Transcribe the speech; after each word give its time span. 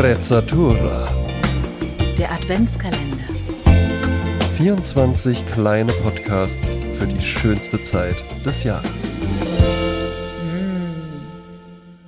Sprezzatura. 0.00 1.12
Der 2.16 2.32
Adventskalender. 2.32 3.22
24 4.56 5.44
kleine 5.52 5.92
Podcasts 5.92 6.70
für 6.94 7.06
die 7.06 7.20
schönste 7.20 7.82
Zeit 7.82 8.14
des 8.42 8.64
Jahres. 8.64 9.18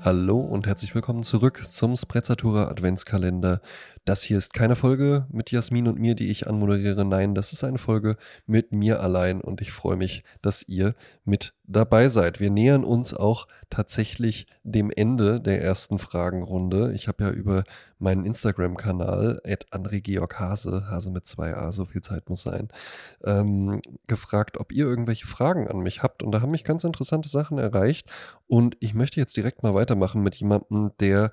Hallo 0.00 0.40
und 0.40 0.66
herzlich 0.66 0.94
willkommen 0.94 1.22
zurück 1.22 1.60
zum 1.66 1.94
Sprezzatura 1.94 2.68
Adventskalender. 2.68 3.60
Das 4.04 4.22
hier 4.22 4.38
ist 4.38 4.52
keine 4.52 4.74
Folge 4.74 5.26
mit 5.30 5.52
Jasmin 5.52 5.86
und 5.86 5.96
mir, 5.96 6.16
die 6.16 6.28
ich 6.28 6.48
anmoderiere. 6.48 7.04
Nein, 7.04 7.36
das 7.36 7.52
ist 7.52 7.62
eine 7.62 7.78
Folge 7.78 8.16
mit 8.46 8.72
mir 8.72 9.00
allein 9.00 9.40
und 9.40 9.60
ich 9.60 9.70
freue 9.70 9.96
mich, 9.96 10.24
dass 10.40 10.64
ihr 10.66 10.96
mit 11.24 11.54
dabei 11.68 12.08
seid. 12.08 12.40
Wir 12.40 12.50
nähern 12.50 12.82
uns 12.82 13.14
auch 13.14 13.46
tatsächlich 13.70 14.48
dem 14.64 14.90
Ende 14.90 15.40
der 15.40 15.62
ersten 15.62 16.00
Fragenrunde. 16.00 16.92
Ich 16.94 17.06
habe 17.06 17.22
ja 17.22 17.30
über 17.30 17.62
meinen 18.00 18.26
Instagram-Kanal, 18.26 19.40
Georg 20.02 20.40
Hase, 20.40 20.90
Hase 20.90 21.12
mit 21.12 21.24
zwei 21.24 21.54
A, 21.54 21.70
so 21.70 21.84
viel 21.84 22.00
Zeit 22.00 22.28
muss 22.28 22.42
sein, 22.42 22.68
ähm, 23.22 23.80
gefragt, 24.08 24.58
ob 24.58 24.72
ihr 24.72 24.84
irgendwelche 24.84 25.28
Fragen 25.28 25.68
an 25.68 25.78
mich 25.78 26.02
habt. 26.02 26.24
Und 26.24 26.32
da 26.32 26.40
haben 26.40 26.50
mich 26.50 26.64
ganz 26.64 26.82
interessante 26.82 27.28
Sachen 27.28 27.58
erreicht. 27.58 28.10
Und 28.48 28.76
ich 28.80 28.94
möchte 28.94 29.20
jetzt 29.20 29.36
direkt 29.36 29.62
mal 29.62 29.74
weitermachen 29.74 30.24
mit 30.24 30.34
jemandem, 30.34 30.90
der 30.98 31.30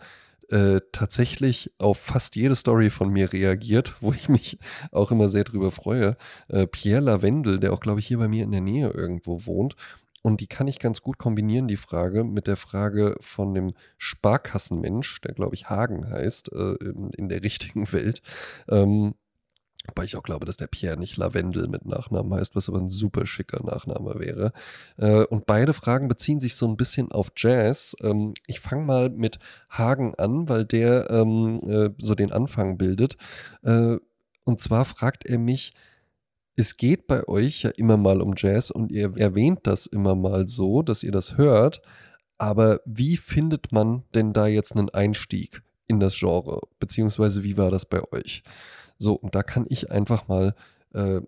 äh, 0.52 0.82
tatsächlich 0.92 1.72
auf 1.78 2.00
fast 2.00 2.36
jede 2.36 2.56
Story 2.56 2.90
von 2.90 3.12
mir 3.12 3.32
reagiert, 3.32 3.96
wo 4.02 4.14
ich 4.14 4.30
mich 4.30 4.58
auch 4.92 5.12
immer 5.12 5.30
sehr 5.30 5.44
drüber 5.44 5.72
freue. 5.72 6.18
Äh, 6.48 6.68
Pierre 6.68 7.02
Lavendel, 7.02 7.60
der 7.60 7.74
auch, 7.74 7.80
glaube 7.80 8.00
ich, 8.00 8.08
hier 8.08 8.18
bei 8.18 8.28
mir 8.28 8.44
in 8.44 8.52
der 8.52 8.62
Nähe 8.62 8.90
irgendwo 8.90 9.46
wohnt. 9.46 9.76
Und 10.22 10.42
die 10.42 10.48
kann 10.48 10.68
ich 10.68 10.80
ganz 10.80 11.02
gut 11.02 11.18
kombinieren, 11.18 11.68
die 11.68 11.78
Frage, 11.78 12.24
mit 12.24 12.48
der 12.48 12.58
Frage 12.58 13.16
von 13.22 13.54
dem 13.54 13.74
Sparkassenmensch, 13.98 15.22
der, 15.22 15.34
glaube 15.34 15.56
ich, 15.56 15.70
Hagen 15.70 16.10
heißt, 16.10 16.52
äh, 16.52 16.76
in, 16.82 17.12
in, 17.12 17.30
der 17.30 17.42
richtigen 17.44 17.92
Welt. 17.94 18.22
Ähm, 18.68 19.14
Wobei 19.88 20.04
ich 20.04 20.16
auch 20.16 20.24
glaube, 20.24 20.46
dass 20.46 20.58
der 20.58 20.68
Pierre 20.68 20.98
nicht 20.98 21.18
Lavendel 21.18 21.68
mit 21.68 21.86
Nachnamen 21.86 22.34
heißt, 22.34 22.56
was 22.56 22.70
aber 22.70 22.80
ein 22.80 22.90
super 22.90 23.26
schicker 23.26 23.64
Nachname 23.64 24.20
wäre. 24.20 24.52
Äh, 24.98 25.24
und 25.26 25.46
beide 25.46 25.74
Fragen 25.74 26.08
beziehen 26.08 26.40
sich 26.40 26.56
so 26.56 26.68
ein 26.68 26.78
bisschen 26.78 27.12
auf 27.12 27.32
Jazz. 27.36 27.96
Ähm, 28.02 28.34
ich 28.46 28.60
fange 28.60 28.86
mal 28.86 29.10
mit 29.10 29.40
Hagen 29.70 30.16
an, 30.16 30.50
weil 30.50 30.66
der 30.66 31.10
ähm, 31.10 31.62
äh, 31.68 31.90
so 31.98 32.14
den 32.14 32.32
Anfang 32.32 32.78
bildet. 32.78 33.18
Äh, 33.64 33.98
und 34.44 34.60
zwar 34.60 34.86
fragt 34.86 35.26
er 35.26 35.40
mich, 35.40 35.74
es 36.56 36.76
geht 36.76 37.08
bei 37.08 37.26
euch 37.28 37.64
ja 37.64 37.70
immer 37.70 37.96
mal 37.96 38.22
um 38.22 38.34
Jazz 38.36 38.70
und 38.70 38.92
ihr 38.92 39.16
erwähnt 39.18 39.62
das 39.64 39.88
immer 39.88 40.16
mal 40.16 40.48
so, 40.48 40.82
dass 40.82 41.04
ihr 41.04 41.12
das 41.12 41.38
hört. 41.38 41.82
Aber 42.38 42.82
wie 42.86 43.16
findet 43.16 43.72
man 43.72 44.04
denn 44.14 44.34
da 44.34 44.48
jetzt 44.48 44.76
einen 44.76 44.90
Einstieg 44.90 45.62
in 45.88 46.00
das 46.00 46.18
Genre? 46.18 46.60
Beziehungsweise 46.80 47.44
wie 47.44 47.58
war 47.58 47.72
das 47.72 47.86
bei 47.86 48.02
euch? 48.12 48.44
So, 49.00 49.14
und 49.14 49.34
da 49.34 49.44
kann 49.44 49.66
ich 49.70 49.92
einfach 49.92 50.28
mal 50.28 50.54
äh, 50.94 51.22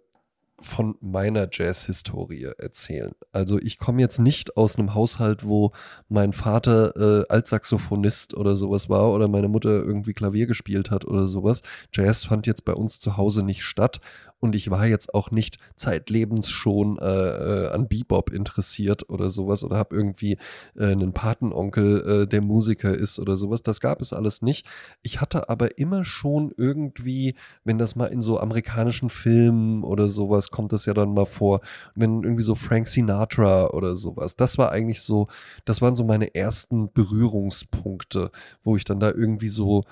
von 0.62 0.96
meiner 1.02 1.48
Jazz-Historie 1.52 2.50
erzählen. 2.58 3.14
Also 3.32 3.60
ich 3.60 3.80
komme 3.80 4.00
jetzt 4.00 4.20
nicht 4.20 4.58
aus 4.58 4.78
einem 4.78 4.94
Haushalt, 4.94 5.48
wo 5.48 5.72
mein 6.08 6.34
Vater 6.34 6.94
äh, 6.96 7.26
Altsaxophonist 7.30 8.36
oder 8.36 8.56
sowas 8.56 8.88
war 8.88 9.12
oder 9.12 9.28
meine 9.28 9.48
Mutter 9.48 9.70
irgendwie 9.70 10.14
Klavier 10.14 10.46
gespielt 10.46 10.92
hat 10.92 11.04
oder 11.06 11.26
sowas. 11.26 11.62
Jazz 11.92 12.26
fand 12.26 12.46
jetzt 12.46 12.64
bei 12.64 12.74
uns 12.74 13.00
zu 13.00 13.18
Hause 13.18 13.44
nicht 13.44 13.64
statt 13.64 14.00
und 14.42 14.56
ich 14.56 14.72
war 14.72 14.88
jetzt 14.88 15.14
auch 15.14 15.32
nicht 15.32 15.58
zeitlebens 15.76 16.50
schon 16.50 16.98
äh, 16.98 17.06
äh, 17.06 17.68
an 17.70 17.88
Bebop 17.88 18.32
interessiert 18.32 19.10
oder 19.10 19.30
sowas 19.30 19.64
oder 19.64 19.78
habe 19.78 19.96
irgendwie 19.96 20.38
äh, 20.76 20.88
einen 20.88 21.14
Patenonkel, 21.14 22.24
äh, 22.24 22.28
der 22.28 22.42
Musiker 22.42 22.94
ist 22.94 23.20
oder 23.20 23.38
sowas. 23.38 23.62
Das 23.62 23.80
gab 23.80 24.02
es 24.02 24.14
alles 24.14 24.42
nicht. 24.42 24.66
Ich 25.04 25.22
hatte 25.22 25.48
aber 25.48 25.78
immer 25.78 26.04
schon 26.04 26.52
irgendwie, 26.58 27.36
wenn 27.64 27.78
das 27.78 27.96
mal 27.96 28.08
in 28.08 28.24
so 28.24 28.40
amerikanischen 28.40 29.10
Filmen 29.10 29.84
oder 29.84 30.10
sowas 30.10 30.50
kommt 30.50 30.74
das 30.74 30.88
ja 30.88 30.94
dann 30.96 31.14
mal 31.14 31.26
vor, 31.26 31.62
wenn 31.94 32.24
irgendwie 32.24 32.44
so 32.44 32.56
Frank 32.56 32.88
Sinatra 32.88 33.70
oder 33.70 33.96
sowas. 33.96 34.36
Das 34.36 34.58
war 34.58 34.72
eigentlich 34.72 35.02
so, 35.02 35.28
das 35.66 35.82
waren 35.84 35.96
so 35.96 36.04
meine 36.04 36.34
ersten 36.34 36.92
Berührungspunkte, 36.92 38.32
wo 38.64 38.76
ich 38.76 38.86
dann 38.86 39.00
da 39.00 39.12
irgendwie 39.12 39.50
so 39.50 39.84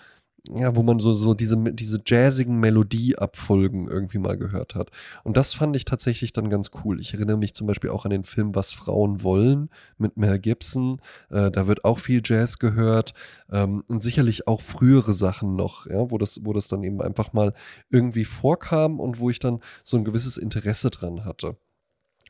ja, 0.55 0.75
wo 0.75 0.83
man 0.83 0.99
so, 0.99 1.13
so 1.13 1.33
diese, 1.33 1.57
diese 1.73 2.01
jazzigen 2.05 2.59
Melodieabfolgen 2.59 3.87
irgendwie 3.87 4.17
mal 4.17 4.37
gehört 4.37 4.75
hat. 4.75 4.89
Und 5.23 5.37
das 5.37 5.53
fand 5.53 5.75
ich 5.75 5.85
tatsächlich 5.85 6.33
dann 6.33 6.49
ganz 6.49 6.71
cool. 6.83 6.99
Ich 6.99 7.13
erinnere 7.13 7.37
mich 7.37 7.53
zum 7.53 7.67
Beispiel 7.67 7.89
auch 7.91 8.05
an 8.05 8.11
den 8.11 8.23
Film 8.23 8.55
Was 8.55 8.73
Frauen 8.73 9.23
wollen 9.23 9.69
mit 9.97 10.17
Mel 10.17 10.39
Gibson. 10.39 11.01
Äh, 11.29 11.51
da 11.51 11.67
wird 11.67 11.85
auch 11.85 11.99
viel 11.99 12.21
Jazz 12.23 12.57
gehört 12.57 13.13
ähm, 13.51 13.83
und 13.87 14.01
sicherlich 14.01 14.47
auch 14.47 14.61
frühere 14.61 15.13
Sachen 15.13 15.55
noch, 15.55 15.85
ja, 15.85 16.09
wo 16.09 16.17
das, 16.17 16.39
wo 16.43 16.53
das 16.53 16.67
dann 16.67 16.83
eben 16.83 17.01
einfach 17.01 17.33
mal 17.33 17.53
irgendwie 17.89 18.25
vorkam 18.25 18.99
und 18.99 19.19
wo 19.19 19.29
ich 19.29 19.39
dann 19.39 19.59
so 19.83 19.97
ein 19.97 20.05
gewisses 20.05 20.37
Interesse 20.37 20.89
dran 20.89 21.25
hatte. 21.25 21.57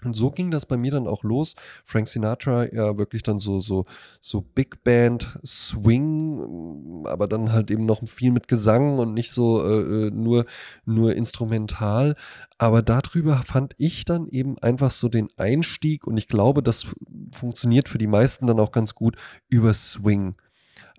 Und 0.05 0.15
so 0.15 0.31
ging 0.31 0.49
das 0.49 0.65
bei 0.65 0.77
mir 0.77 0.91
dann 0.91 1.07
auch 1.07 1.23
los. 1.23 1.55
Frank 1.83 2.07
Sinatra, 2.07 2.71
ja, 2.73 2.97
wirklich 2.97 3.21
dann 3.21 3.37
so, 3.37 3.59
so, 3.59 3.85
so 4.21 4.41
Big 4.41 4.83
Band 4.83 5.37
Swing, 5.45 7.05
aber 7.05 7.27
dann 7.27 7.51
halt 7.51 7.69
eben 7.69 7.85
noch 7.85 8.07
viel 8.07 8.31
mit 8.31 8.47
Gesang 8.47 8.97
und 8.99 9.13
nicht 9.13 9.33
so 9.33 9.61
äh, 9.61 10.07
äh, 10.07 10.11
nur, 10.11 10.45
nur 10.85 11.15
instrumental. 11.15 12.15
Aber 12.57 12.81
darüber 12.81 13.37
fand 13.43 13.73
ich 13.77 14.05
dann 14.05 14.29
eben 14.29 14.57
einfach 14.59 14.91
so 14.91 15.09
den 15.09 15.29
Einstieg 15.37 16.07
und 16.07 16.17
ich 16.17 16.27
glaube, 16.27 16.63
das 16.63 16.87
funktioniert 17.33 17.89
für 17.89 17.97
die 17.97 18.07
meisten 18.07 18.47
dann 18.47 18.59
auch 18.59 18.71
ganz 18.71 18.95
gut 18.95 19.17
über 19.49 19.73
Swing. 19.73 20.35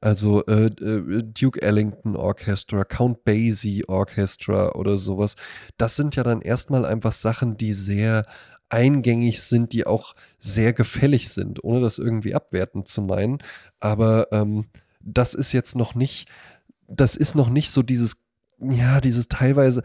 Also 0.02 0.44
äh, 0.46 0.66
äh, 0.66 1.22
Duke 1.22 1.60
Ellington 1.60 2.16
Orchestra, 2.16 2.84
Count 2.84 3.24
Basie 3.24 3.84
Orchestra 3.86 4.72
oder 4.72 4.96
sowas. 4.96 5.36
Das 5.76 5.96
sind 5.96 6.16
ja 6.16 6.22
dann 6.22 6.40
erstmal 6.40 6.86
einfach 6.86 7.12
Sachen, 7.12 7.58
die 7.58 7.74
sehr 7.74 8.24
eingängig 8.70 9.42
sind, 9.42 9.72
die 9.72 9.86
auch 9.86 10.14
sehr 10.38 10.72
gefällig 10.72 11.28
sind, 11.31 11.62
ohne 11.62 11.81
das 11.81 11.98
irgendwie 11.98 12.34
abwertend 12.34 12.88
zu 12.88 13.03
meinen. 13.03 13.38
Aber 13.81 14.28
ähm, 14.32 14.66
das 15.00 15.34
ist 15.34 15.53
jetzt 15.53 15.76
noch 15.76 15.94
nicht, 15.94 16.28
das 16.86 17.16
ist 17.16 17.34
noch 17.34 17.50
nicht 17.50 17.70
so 17.70 17.82
dieses, 17.82 18.16
ja, 18.59 19.00
dieses 19.00 19.28
teilweise, 19.28 19.82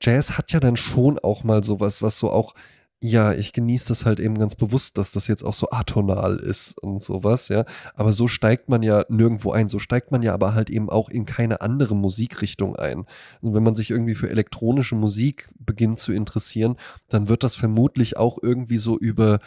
Jazz 0.00 0.38
hat 0.38 0.52
ja 0.52 0.60
dann 0.60 0.76
schon 0.76 1.18
auch 1.18 1.44
mal 1.44 1.64
sowas, 1.64 2.02
was 2.02 2.18
so 2.18 2.30
auch 2.30 2.54
ja, 3.00 3.32
ich 3.32 3.52
genieße 3.52 3.88
das 3.88 4.04
halt 4.04 4.18
eben 4.18 4.36
ganz 4.36 4.56
bewusst, 4.56 4.98
dass 4.98 5.12
das 5.12 5.28
jetzt 5.28 5.44
auch 5.44 5.54
so 5.54 5.70
atonal 5.70 6.36
ist 6.36 6.82
und 6.82 7.00
sowas, 7.00 7.48
ja. 7.48 7.64
Aber 7.94 8.12
so 8.12 8.26
steigt 8.26 8.68
man 8.68 8.82
ja 8.82 9.04
nirgendwo 9.08 9.52
ein. 9.52 9.68
So 9.68 9.78
steigt 9.78 10.10
man 10.10 10.22
ja 10.22 10.34
aber 10.34 10.54
halt 10.54 10.68
eben 10.68 10.90
auch 10.90 11.08
in 11.08 11.24
keine 11.24 11.60
andere 11.60 11.94
Musikrichtung 11.94 12.74
ein. 12.74 13.06
Also 13.40 13.54
wenn 13.54 13.62
man 13.62 13.76
sich 13.76 13.90
irgendwie 13.90 14.16
für 14.16 14.30
elektronische 14.30 14.96
Musik 14.96 15.48
beginnt 15.60 16.00
zu 16.00 16.12
interessieren, 16.12 16.76
dann 17.08 17.28
wird 17.28 17.44
das 17.44 17.54
vermutlich 17.54 18.16
auch 18.16 18.38
irgendwie 18.42 18.78
so 18.78 18.98
über 18.98 19.38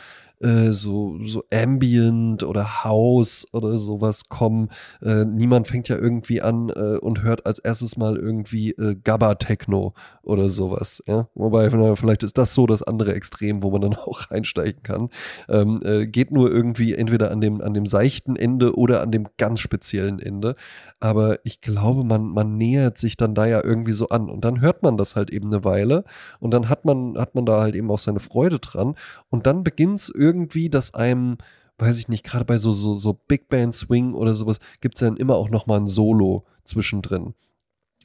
äh, 0.42 0.72
so, 0.72 1.20
so 1.24 1.44
Ambient 1.54 2.44
oder 2.44 2.84
House 2.84 3.48
oder 3.54 3.78
sowas 3.78 4.30
kommen. 4.30 4.70
Äh, 5.02 5.26
niemand 5.26 5.68
fängt 5.68 5.90
ja 5.90 5.98
irgendwie 5.98 6.42
an 6.42 6.70
äh, 6.70 6.98
und 6.98 7.24
hört 7.24 7.46
als 7.46 7.60
erstes 7.60 7.98
mal 7.98 8.18
irgendwie 8.18 8.72
äh, 8.72 8.96
Gabba-Techno 8.96 9.94
oder 10.24 10.50
sowas. 10.50 11.04
Ja? 11.08 11.28
Wobei, 11.36 11.70
vielleicht 11.96 12.24
ist 12.24 12.38
das 12.38 12.54
so 12.54 12.68
das 12.68 12.84
andere 12.84 13.14
Extrem, 13.14 13.64
wo 13.64 13.72
man 13.72 13.82
dann 13.82 13.96
auch 13.96 14.30
einsteigen 14.30 14.84
kann. 14.84 15.10
Ähm, 15.48 15.80
äh, 15.84 16.08
geht 16.08 16.32
nur 16.32 16.52
irgendwie 16.52 16.94
entweder 16.94 17.32
an 17.32 17.42
dem, 17.42 17.62
an 17.62 17.74
dem 17.74 17.86
seichten 17.86 18.36
Ende 18.36 18.76
oder 18.76 19.02
an 19.02 19.12
dem 19.12 19.28
ganz 19.38 19.60
speziellen 19.60 20.20
Ende. 20.20 20.56
Aber 21.00 21.40
ich 21.44 21.62
glaube, 21.62 22.04
man, 22.04 22.26
man 22.26 22.58
nähert 22.58 22.98
sich 22.98 23.18
dann 23.18 23.36
da 23.36 23.46
ja 23.46 23.64
irgendwie 23.64 23.94
so 23.94 24.10
an. 24.10 24.30
Und 24.30 24.46
dann 24.46 24.62
hört 24.62 24.84
man 24.84 24.98
das 24.98 25.16
halt 25.16 25.30
eben 25.30 25.48
eine 25.48 25.64
Weile 25.64 26.04
und 26.40 26.52
dann 26.52 26.70
hat 26.70 26.86
man, 26.86 27.18
hat 27.18 27.36
man 27.36 27.46
da 27.46 27.62
halt 27.62 27.76
eben 27.76 27.92
auch 27.92 28.00
seine 28.00 28.20
Freude 28.20 28.60
dran. 28.60 28.96
Und 29.30 29.46
dann 29.46 29.64
beginnt 29.64 30.00
es 30.00 30.10
irgendwie 30.10 30.31
irgendwie, 30.32 30.70
dass 30.70 30.94
einem, 30.94 31.38
weiß 31.78 31.98
ich 31.98 32.08
nicht, 32.08 32.24
gerade 32.24 32.46
bei 32.46 32.58
so, 32.58 32.72
so, 32.72 32.96
so 32.96 33.14
Big 33.14 33.50
Band 33.50 33.76
Swing 33.76 34.14
oder 34.14 34.34
sowas, 34.34 34.60
gibt 34.80 34.96
es 34.96 35.00
dann 35.00 35.18
immer 35.18 35.36
auch 35.36 35.50
nochmal 35.50 35.80
ein 35.82 35.88
Solo 35.88 36.46
zwischendrin. 36.64 37.34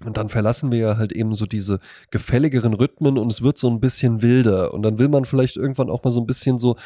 Und 0.04 0.18
dann 0.18 0.28
verlassen 0.28 0.70
wir 0.70 0.78
ja 0.78 0.96
halt 0.98 1.12
eben 1.12 1.32
so 1.32 1.46
diese 1.46 1.80
gefälligeren 2.10 2.74
Rhythmen 2.74 3.16
und 3.16 3.32
es 3.32 3.40
wird 3.40 3.56
so 3.56 3.70
ein 3.70 3.80
bisschen 3.80 4.20
wilder. 4.20 4.74
Und 4.74 4.82
dann 4.82 4.98
will 4.98 5.08
man 5.08 5.24
vielleicht 5.24 5.56
irgendwann 5.56 5.88
auch 5.88 6.04
mal 6.04 6.10
so 6.10 6.20
ein 6.20 6.26
bisschen 6.26 6.58
so, 6.58 6.76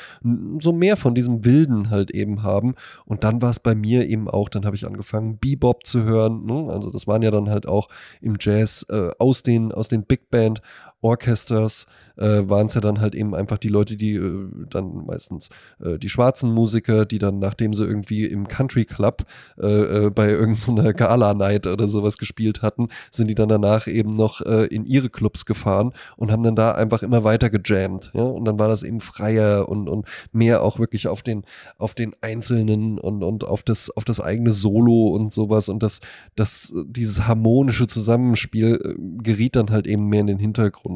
so 0.61 0.73
mehr 0.73 0.97
von 0.97 1.17
diesem 1.17 1.45
Wilden 1.45 1.91
halt 1.91 2.13
eben 2.13 2.45
haben. 2.45 2.75
Und 3.07 3.25
dann 3.25 3.43
war 3.43 3.51
es 3.51 3.59
bei 3.59 3.75
mir 3.75 4.09
eben 4.09 4.29
auch, 4.29 4.49
dann 4.49 4.65
habe 4.65 4.77
ich 4.77 4.87
angefangen, 4.87 5.39
Bebop 5.39 5.87
zu 5.87 6.05
hören. 6.05 6.47
Ne? 6.47 6.69
Also 6.71 6.91
das 6.91 7.09
waren 7.09 7.23
ja 7.23 7.33
dann 7.33 7.51
halt 7.51 7.67
auch 7.67 7.89
im 8.21 8.37
Jazz 8.39 8.87
äh, 8.91 9.11
aus, 9.19 9.43
den, 9.43 9.73
aus 9.73 9.89
den 9.89 10.05
Big 10.05 10.31
Band 10.31 10.63
Orchesters 11.03 11.87
äh, 12.17 12.49
waren 12.49 12.67
es 12.67 12.75
ja 12.75 12.81
dann 12.81 13.01
halt 13.01 13.15
eben 13.15 13.35
einfach 13.35 13.59
die 13.59 13.69
Leute, 13.69 13.97
die 13.97 14.15
äh, 14.15 14.49
dann 14.69 15.07
meistens 15.07 15.49
äh, 15.83 15.99
die 15.99 16.09
schwarzen 16.09 16.53
Musiker, 16.53 17.07
die 17.07 17.19
dann, 17.19 17.39
nachdem 17.39 17.73
sie 17.73 17.85
irgendwie 17.85 18.27
im 18.27 18.47
Country 18.49 18.85
Club 18.85 19.25
äh, 19.59 19.67
äh, 20.07 20.11
bei 20.11 20.31
irgendeiner 20.31 20.93
Gala-Night 20.95 21.67
oder 21.67 21.89
sowas 21.89 22.19
gespielt 22.19 22.63
hatten, 22.63 22.89
sind 23.11 23.29
die 23.29 23.35
dann 23.35 23.49
danach 23.49 23.87
eben 23.87 24.15
noch 24.17 24.43
äh, 24.43 24.67
in 24.67 24.85
ihre 24.85 25.09
Clubs 25.09 25.47
gefahren 25.47 25.93
und 26.17 26.31
haben 26.31 26.43
dann 26.43 26.57
da 26.57 26.73
einfach 26.73 27.03
immer 27.03 27.25
weiter 27.25 27.51
gejammt. 27.51 28.11
Ja? 28.15 28.23
Und 28.23 28.45
dann 28.45 28.59
war 28.59 28.69
das 28.69 28.83
eben 28.83 29.01
freier 29.01 29.69
und, 29.69 29.89
und 29.89 30.07
mehr 30.33 30.63
auch 30.63 30.79
wirklich 30.79 31.09
auf 31.09 31.23
den, 31.23 31.45
auf 31.79 31.95
den 31.95 32.15
Einzelnen 32.21 32.99
und, 32.99 33.23
und 33.23 33.45
auf 33.45 33.63
das, 33.63 33.91
auf 33.91 34.05
das 34.05 34.21
eigene 34.21 34.53
Solo 34.53 35.09
und 35.09 35.33
sowas 35.33 35.69
und 35.69 35.83
das, 35.83 36.01
das, 36.37 36.73
dieses 36.87 37.27
harmonische 37.27 37.87
Zusammenspiel 37.87 38.97
geriet 39.23 39.57
dann 39.57 39.71
halt 39.71 39.87
eben 39.87 40.07
mehr 40.09 40.21
in 40.21 40.27
den 40.27 40.39
Hintergrund. 40.39 40.90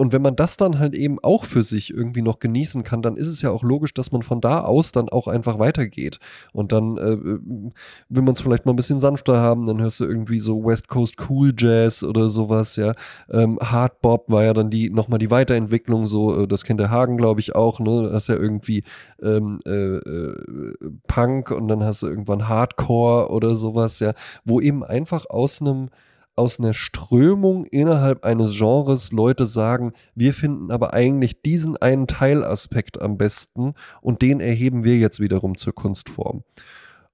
Und 0.00 0.14
wenn 0.14 0.22
man 0.22 0.34
das 0.34 0.56
dann 0.56 0.78
halt 0.78 0.94
eben 0.94 1.18
auch 1.22 1.44
für 1.44 1.62
sich 1.62 1.92
irgendwie 1.92 2.22
noch 2.22 2.38
genießen 2.38 2.84
kann, 2.84 3.02
dann 3.02 3.18
ist 3.18 3.26
es 3.26 3.42
ja 3.42 3.50
auch 3.50 3.62
logisch, 3.62 3.92
dass 3.92 4.12
man 4.12 4.22
von 4.22 4.40
da 4.40 4.62
aus 4.62 4.92
dann 4.92 5.10
auch 5.10 5.26
einfach 5.26 5.58
weitergeht. 5.58 6.20
Und 6.54 6.72
dann 6.72 6.96
äh, 6.96 7.18
will 7.20 8.22
man 8.22 8.32
es 8.32 8.40
vielleicht 8.40 8.64
mal 8.64 8.72
ein 8.72 8.76
bisschen 8.76 8.98
sanfter 8.98 9.36
haben, 9.36 9.66
dann 9.66 9.78
hörst 9.78 10.00
du 10.00 10.06
irgendwie 10.06 10.38
so 10.38 10.64
West 10.64 10.88
Coast 10.88 11.16
Cool 11.28 11.52
Jazz 11.54 12.02
oder 12.02 12.30
sowas, 12.30 12.76
ja. 12.76 12.94
Ähm, 13.30 13.58
Hard 13.60 14.00
Bop 14.00 14.30
war 14.30 14.42
ja 14.42 14.54
dann 14.54 14.70
die 14.70 14.88
nochmal 14.88 15.18
die 15.18 15.30
Weiterentwicklung, 15.30 16.06
so, 16.06 16.44
äh, 16.44 16.48
das 16.48 16.64
kennt 16.64 16.80
der 16.80 16.88
Hagen, 16.88 17.18
glaube 17.18 17.40
ich, 17.40 17.54
auch, 17.54 17.78
ne? 17.78 18.08
Das 18.10 18.22
ist 18.22 18.28
ja 18.28 18.36
irgendwie 18.36 18.84
ähm, 19.22 19.60
äh, 19.66 19.96
äh, 19.96 20.76
Punk 21.08 21.50
und 21.50 21.68
dann 21.68 21.84
hast 21.84 22.00
du 22.00 22.06
irgendwann 22.06 22.48
Hardcore 22.48 23.28
oder 23.28 23.54
sowas, 23.54 24.00
ja, 24.00 24.14
wo 24.46 24.62
eben 24.62 24.82
einfach 24.82 25.28
aus 25.28 25.60
einem 25.60 25.90
aus 26.40 26.58
einer 26.58 26.72
Strömung 26.72 27.66
innerhalb 27.66 28.24
eines 28.24 28.56
Genres 28.56 29.12
Leute 29.12 29.44
sagen, 29.44 29.92
wir 30.14 30.32
finden 30.32 30.70
aber 30.70 30.94
eigentlich 30.94 31.42
diesen 31.42 31.76
einen 31.76 32.06
Teilaspekt 32.06 33.00
am 33.00 33.18
besten 33.18 33.74
und 34.00 34.22
den 34.22 34.40
erheben 34.40 34.82
wir 34.82 34.96
jetzt 34.96 35.20
wiederum 35.20 35.58
zur 35.58 35.74
Kunstform. 35.74 36.42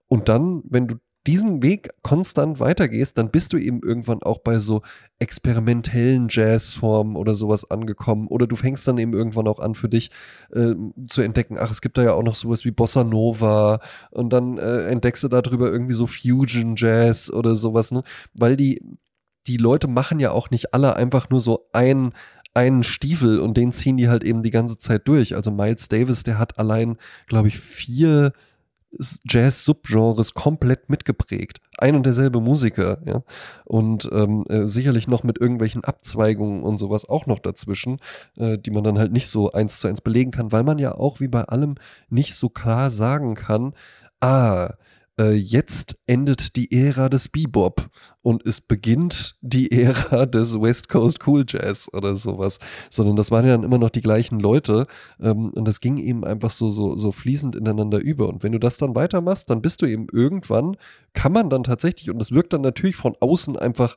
Und 0.07 0.29
dann, 0.29 0.63
wenn 0.69 0.87
du 0.87 0.95
diesen 1.27 1.63
Weg 1.63 1.91
konstant 2.03 2.61
weitergehst, 2.61 3.19
dann 3.19 3.31
bist 3.31 3.53
du 3.53 3.57
eben 3.57 3.81
irgendwann 3.83 4.23
auch 4.23 4.39
bei 4.39 4.61
so 4.61 4.83
experimentellen 5.19 6.29
Jazzformen 6.31 7.17
oder 7.17 7.35
sowas 7.35 7.69
angekommen. 7.71 8.29
Oder 8.29 8.47
du 8.47 8.55
fängst 8.55 8.87
dann 8.87 8.99
eben 8.99 9.13
irgendwann 9.13 9.49
auch 9.49 9.59
an 9.59 9.75
für 9.75 9.89
dich 9.89 10.11
äh, 10.53 10.75
zu 11.09 11.23
entdecken, 11.23 11.57
ach, 11.59 11.71
es 11.71 11.81
gibt 11.81 11.99
da 11.99 12.05
ja 12.05 12.13
auch 12.13 12.23
noch 12.23 12.37
sowas 12.37 12.65
wie 12.65 12.71
Bossa 12.71 13.03
Nova 13.03 13.81
und 14.11 14.33
dann 14.33 14.59
äh, 14.59 14.85
entdeckst 14.87 15.25
du 15.25 15.29
darüber 15.29 15.71
irgendwie 15.71 15.95
so 15.95 16.07
Fusion 16.07 16.75
Jazz 16.77 17.31
oder 17.31 17.57
sowas, 17.57 17.91
ne? 17.91 18.05
Weil 18.35 18.57
die 18.57 18.81
die 19.47 19.57
Leute 19.57 19.89
machen 19.89 20.21
ja 20.21 20.31
auch 20.33 20.51
nicht 20.51 20.75
alle 20.75 20.97
einfach 20.97 21.31
nur 21.31 21.41
so 21.41 21.69
ein, 21.73 22.13
einen 22.55 22.83
Stiefel 22.83 23.39
und 23.39 23.57
den 23.57 23.73
ziehen 23.73 23.97
die 23.97 24.09
halt 24.09 24.25
eben 24.25 24.43
die 24.43 24.51
ganze 24.51 24.79
Zeit 24.79 25.07
durch. 25.09 25.35
Also 25.35 25.51
Miles 25.51 25.89
Davis, 25.89 26.23
der 26.23 26.39
hat 26.39 26.59
allein, 26.59 26.97
glaube 27.27 27.49
ich, 27.49 27.59
vier 27.59 28.33
Jazz-Subgenres 28.99 30.35
komplett 30.35 30.89
mitgeprägt. 30.89 31.61
Ein 31.79 31.97
und 31.97 32.07
derselbe 32.07 32.41
Musiker, 32.41 32.99
ja. 33.05 33.23
Und 33.65 34.09
ähm, 34.13 34.45
äh, 34.49 34.67
sicherlich 34.67 35.07
noch 35.07 35.23
mit 35.23 35.39
irgendwelchen 35.39 35.85
Abzweigungen 35.85 36.63
und 36.63 36.79
sowas 36.79 37.07
auch 37.07 37.27
noch 37.27 37.39
dazwischen, 37.39 37.99
äh, 38.37 38.59
die 38.59 38.71
man 38.71 38.85
dann 38.85 38.99
halt 38.99 39.13
nicht 39.13 39.29
so 39.29 39.53
eins 39.53 39.81
zu 39.81 39.89
eins 39.89 40.01
belegen 40.01 40.31
kann, 40.31 40.53
weil 40.53 40.63
man 40.63 40.79
ja 40.79 40.95
auch 40.95 41.21
wie 41.21 41.29
bei 41.29 41.43
allem 41.43 41.75
nicht 42.09 42.35
so 42.35 42.49
klar 42.49 42.91
sagen 42.91 43.35
kann, 43.35 43.75
ah, 44.21 44.75
äh, 45.19 45.33
jetzt 45.33 45.99
endet 46.07 46.57
die 46.57 46.71
Ära 46.73 47.09
des 47.09 47.29
Bebop 47.29 47.89
und 48.23 48.47
es 48.47 48.61
beginnt 48.61 49.37
die 49.41 49.71
Ära 49.73 50.27
des 50.27 50.61
West 50.61 50.89
Coast 50.89 51.27
Cool 51.27 51.45
Jazz 51.47 51.91
oder 51.93 52.17
sowas, 52.17 52.59
sondern 52.91 53.17
das 53.17 53.31
waren 53.31 53.47
ja 53.47 53.53
dann 53.53 53.65
immer 53.65 53.79
noch 53.79 53.91
die 53.91 54.03
gleichen 54.03 54.41
Leute 54.41 54.87
ähm, 55.21 55.51
und 55.51 55.67
das 55.67 55.81
ging 55.81 55.99
eben 55.99 56.25
einfach 56.25 56.51
so, 56.51 56.71
so, 56.71 56.97
so 56.97 57.13
fließend 57.13 57.57
ineinander 57.57 57.99
über. 57.99 58.29
Und 58.29 58.43
wenn 58.43 58.53
du 58.53 58.59
das 58.59 58.77
dann 58.77 58.95
weitermachst, 58.95 59.51
dann 59.51 59.63
bist 59.63 59.83
du 59.83 59.87
eben 59.87 60.07
irgendwann, 60.13 60.77
kann 61.15 61.33
man 61.33 61.51
dann 61.51 61.65
tatsächlich, 61.65 62.11
und 62.11 62.19
das 62.19 62.33
wirkt 62.33 62.53
dann 62.53 62.61
natürlich 62.61 62.97
von 62.97 63.17
außen 63.21 63.57
einfach 63.57 63.97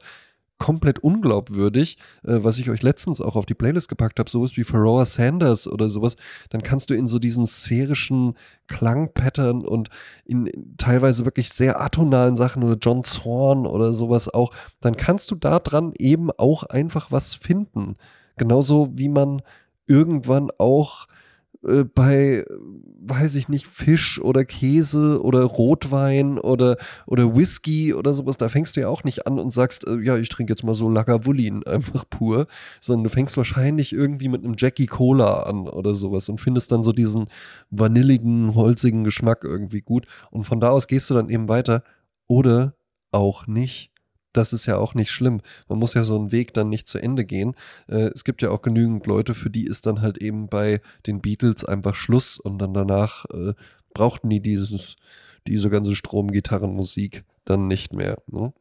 komplett 0.60 1.00
unglaubwürdig, 1.00 1.98
äh, 2.24 2.40
was 2.44 2.60
ich 2.60 2.70
euch 2.70 2.84
letztens 2.84 3.22
auch 3.22 3.36
auf 3.36 3.46
die 3.46 3.56
Playlist 3.56 3.90
gepackt 3.90 4.20
habe, 4.20 4.30
sowas 4.30 4.56
wie 4.58 4.64
Pharoah 4.64 5.06
Sanders 5.06 5.68
oder 5.68 5.90
sowas, 5.90 6.18
dann 6.50 6.62
kannst 6.62 6.90
du 6.90 6.94
in 6.94 7.08
so 7.08 7.18
diesen 7.18 7.48
sphärischen 7.48 8.36
Klangpattern 8.68 9.66
und 9.66 9.90
in 10.26 10.76
teilweise 10.78 11.26
wirklich 11.26 11.50
sehr 11.50 11.82
atonalen 11.82 12.36
Sachen 12.36 12.64
oder 12.64 12.78
John 12.80 13.04
Zorn 13.04 13.66
oder 13.66 13.94
sowas 13.94 14.32
auch, 14.32 14.54
dann 14.82 14.96
kannst 14.96 15.32
du 15.32 15.36
da 15.36 15.60
dran 15.60 15.94
eben 15.98 16.30
auch 16.32 16.64
einfach 16.64 17.12
was 17.12 17.34
finden. 17.34 17.96
Genauso 18.38 18.90
wie 18.94 19.10
man 19.10 19.42
irgendwann 19.88 20.52
auch 20.58 21.08
äh, 21.66 21.84
bei, 21.84 22.46
weiß 23.02 23.36
ich 23.36 23.50
nicht, 23.50 23.68
Fisch 23.68 24.22
oder 24.22 24.46
Käse 24.46 25.22
oder 25.22 25.44
Rotwein 25.44 26.38
oder, 26.38 26.78
oder 27.06 27.36
Whisky 27.36 27.94
oder 27.94 28.14
sowas, 28.14 28.38
da 28.38 28.50
fängst 28.50 28.76
du 28.76 28.82
ja 28.82 28.88
auch 28.88 29.04
nicht 29.04 29.28
an 29.28 29.40
und 29.40 29.52
sagst, 29.52 29.88
äh, 29.88 30.00
ja, 30.00 30.18
ich 30.18 30.30
trinke 30.30 30.54
jetzt 30.54 30.64
mal 30.64 30.76
so 30.76 30.90
Lagavulin 30.90 31.64
einfach 31.68 32.06
pur, 32.10 32.48
sondern 32.80 33.04
du 33.06 33.10
fängst 33.10 33.36
wahrscheinlich 33.38 33.94
irgendwie 33.94 34.30
mit 34.30 34.44
einem 34.44 34.56
Jackie 34.58 34.88
Cola 34.88 35.44
an 35.44 35.68
oder 35.68 35.96
sowas 35.96 36.30
und 36.30 36.40
findest 36.40 36.72
dann 36.72 36.84
so 36.84 36.94
diesen 36.94 37.26
vanilligen, 37.70 38.56
holzigen 38.56 39.04
Geschmack 39.04 39.44
irgendwie 39.44 39.82
gut. 39.82 40.06
Und 40.32 40.44
von 40.44 40.60
da 40.60 40.70
aus 40.70 40.88
gehst 40.88 41.10
du 41.10 41.14
dann 41.14 41.30
eben 41.30 41.50
weiter 41.50 41.84
oder 42.28 42.76
auch 43.12 43.48
nicht 43.48 43.89
das 44.34 44.54
ist 44.54 44.66
ja 44.66 44.78
auch 44.78 44.94
nicht 44.94 45.12
schlimm. 45.12 45.42
Man 45.68 45.80
muss 45.80 45.94
ja 45.94 46.04
so 46.04 46.16
einen 46.16 46.32
Weg 46.32 46.54
dann 46.54 46.70
nicht 46.70 46.88
zu 46.88 47.00
Ende 47.00 47.26
gehen. 47.26 47.56
Äh, 47.88 48.10
es 48.14 48.24
gibt 48.24 48.42
ja 48.42 48.52
auch 48.52 48.62
genügend 48.62 49.06
Leute, 49.08 49.34
für 49.34 49.50
die 49.50 49.66
ist 49.66 49.86
dann 49.86 50.02
halt 50.02 50.18
eben 50.20 50.48
bei 50.48 50.82
den 51.08 51.22
Beatles 51.22 51.66
einfach 51.66 51.96
Schluss 51.96 52.40
und 52.40 52.60
dann 52.60 52.74
danach 52.74 53.26
äh, 53.26 53.54
brauchten 53.94 54.30
die 54.30 54.42
dieses, 54.42 54.96
diese 55.48 55.70
ganze 55.70 55.96
Stromgitarrenmusik 55.96 57.24
dann 57.46 57.68
nicht 57.68 57.94
mehr. 57.94 58.22
Ne? 58.28 58.54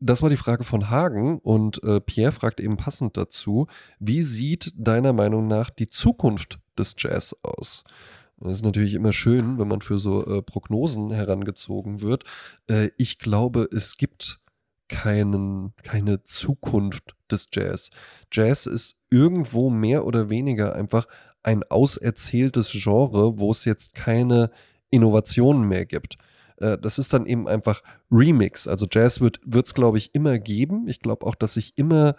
Das 0.00 0.22
war 0.22 0.30
die 0.30 0.36
Frage 0.36 0.62
von 0.62 0.90
Hagen 0.90 1.40
und 1.40 1.82
äh, 1.82 2.00
Pierre 2.00 2.30
fragt 2.30 2.60
eben 2.60 2.76
passend 2.76 3.16
dazu, 3.16 3.66
wie 3.98 4.22
sieht 4.22 4.72
deiner 4.76 5.12
Meinung 5.12 5.48
nach 5.48 5.70
die 5.70 5.88
Zukunft 5.88 6.60
des 6.78 6.94
Jazz 6.96 7.34
aus? 7.42 7.82
Das 8.40 8.52
ist 8.52 8.64
natürlich 8.64 8.94
immer 8.94 9.12
schön, 9.12 9.58
wenn 9.58 9.68
man 9.68 9.80
für 9.80 9.98
so 9.98 10.24
äh, 10.24 10.42
Prognosen 10.42 11.10
herangezogen 11.10 12.00
wird. 12.00 12.24
Äh, 12.68 12.90
ich 12.96 13.18
glaube, 13.18 13.68
es 13.72 13.96
gibt 13.96 14.40
keinen, 14.88 15.74
keine 15.82 16.22
Zukunft 16.24 17.14
des 17.30 17.48
Jazz. 17.52 17.90
Jazz 18.32 18.66
ist 18.66 19.00
irgendwo 19.10 19.70
mehr 19.70 20.06
oder 20.06 20.30
weniger 20.30 20.74
einfach 20.74 21.06
ein 21.42 21.62
auserzähltes 21.64 22.70
Genre, 22.72 23.38
wo 23.38 23.50
es 23.50 23.64
jetzt 23.64 23.94
keine 23.94 24.50
Innovationen 24.90 25.66
mehr 25.68 25.84
gibt. 25.84 26.16
Äh, 26.58 26.78
das 26.78 26.98
ist 26.98 27.12
dann 27.12 27.26
eben 27.26 27.48
einfach 27.48 27.82
Remix. 28.10 28.68
Also 28.68 28.86
Jazz 28.90 29.20
wird 29.20 29.40
es, 29.52 29.74
glaube 29.74 29.98
ich, 29.98 30.14
immer 30.14 30.38
geben. 30.38 30.88
Ich 30.88 31.00
glaube 31.00 31.26
auch, 31.26 31.34
dass 31.34 31.54
sich 31.54 31.76
immer 31.76 32.14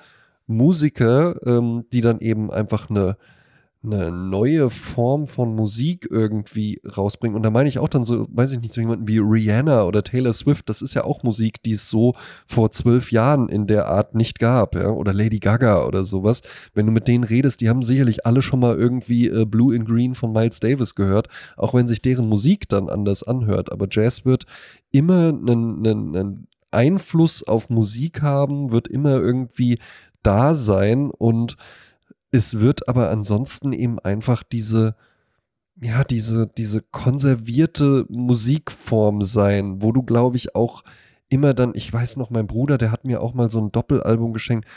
Musiker, 0.48 1.36
ähm, 1.46 1.86
die 1.94 2.02
dann 2.02 2.20
eben 2.20 2.52
einfach 2.52 2.90
eine 2.90 3.18
eine 3.82 4.12
neue 4.12 4.70
Form 4.70 5.26
von 5.26 5.56
Musik 5.56 6.06
irgendwie 6.12 6.82
rausbringen. 6.98 7.38
Und 7.38 7.44
da 7.44 7.50
meine 7.50 7.70
ich 7.70 7.80
auch 7.80 7.88
dann 7.88 8.04
so, 8.04 8.26
weiß 8.30 8.52
ich 8.52 8.60
nicht, 8.60 8.74
so 8.74 8.82
jemanden 8.82 9.08
wie 9.08 9.20
Rihanna 9.20 9.84
oder 9.84 10.04
Taylor 10.04 10.34
Swift, 10.34 10.68
das 10.68 10.82
ist 10.82 10.96
ja 10.96 11.06
auch 11.06 11.24
Musik, 11.24 11.64
die 11.64 11.72
es 11.72 11.90
so 11.90 12.14
vor 12.46 12.72
zwölf 12.72 13.14
Jahren 13.14 13.48
in 13.48 13.68
der 13.68 13.88
Art 13.88 14.16
nicht 14.16 14.38
gab, 14.38 14.76
ja, 14.76 14.90
oder 14.90 15.14
Lady 15.14 15.40
Gaga 15.40 15.86
oder 15.86 16.04
sowas. 16.04 16.42
Wenn 16.74 16.88
du 16.88 16.92
mit 16.92 17.08
denen 17.08 17.24
redest, 17.24 17.62
die 17.62 17.70
haben 17.70 17.82
sicherlich 17.82 18.26
alle 18.26 18.42
schon 18.42 18.60
mal 18.60 18.76
irgendwie 18.76 19.28
äh, 19.28 19.46
Blue 19.46 19.74
in 19.74 19.86
Green 19.86 20.14
von 20.14 20.34
Miles 20.34 20.60
Davis 20.60 20.94
gehört, 20.94 21.30
auch 21.56 21.74
wenn 21.74 21.88
sich 21.88 22.02
deren 22.02 22.28
Musik 22.28 22.68
dann 22.68 22.90
anders 22.90 23.24
anhört. 23.24 23.72
Aber 23.72 23.88
Jazz 23.90 24.26
wird 24.26 24.44
immer 24.92 25.30
einen, 25.30 25.88
einen, 25.88 26.16
einen 26.18 26.48
Einfluss 26.72 27.44
auf 27.44 27.70
Musik 27.70 28.22
haben, 28.22 28.72
wird 28.72 28.90
immer 28.90 29.20
irgendwie 29.20 29.80
da 30.22 30.54
sein 30.54 31.10
und 31.12 31.56
es 32.32 32.60
wird 32.60 32.88
aber 32.88 33.10
ansonsten 33.10 33.74
eben 33.74 34.00
einfach 34.00 34.44
diese, 34.44 34.96
ja, 35.82 36.04
diese, 36.04 36.48
diese 36.48 36.82
konservierte 36.82 38.06
Musikform 38.10 39.22
sein, 39.22 39.82
wo 39.82 39.92
du, 39.92 40.04
glaube 40.04 40.38
ich, 40.38 40.56
auch 40.56 40.84
immer 41.30 41.54
dann, 41.54 41.74
ich 41.76 41.92
weiß 41.92 42.18
noch, 42.18 42.30
mein 42.30 42.48
Bruder, 42.48 42.78
der 42.78 42.92
hat 42.92 43.06
mir 43.06 43.22
auch 43.22 43.34
mal 43.34 43.50
so 43.50 43.60
ein 43.62 43.72
Doppelalbum 43.72 44.34
geschenkt, 44.34 44.68